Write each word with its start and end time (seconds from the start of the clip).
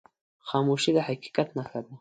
خاموشي، 0.47 0.91
د 0.95 0.97
حقیقت 1.07 1.47
نښه 1.57 1.79
ده. 1.83 1.89